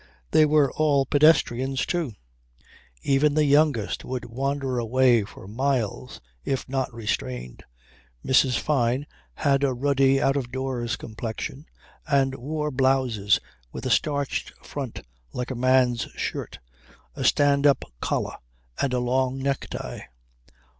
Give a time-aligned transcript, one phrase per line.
[0.31, 2.13] They were all pedestrians too.
[3.03, 7.63] Even the youngest would wander away for miles if not restrained.
[8.25, 8.57] Mrs.
[8.57, 11.67] Fyne had a ruddy out of doors complexion
[12.07, 13.39] and wore blouses
[13.71, 15.03] with a starched front
[15.33, 16.57] like a man's shirt,
[17.15, 18.37] a stand up collar
[18.81, 19.99] and a long necktie.